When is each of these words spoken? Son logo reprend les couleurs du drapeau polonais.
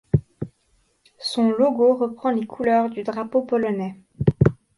Son 1.19 1.51
logo 1.51 1.95
reprend 1.95 2.31
les 2.31 2.47
couleurs 2.47 2.89
du 2.89 3.03
drapeau 3.03 3.43
polonais. 3.43 3.97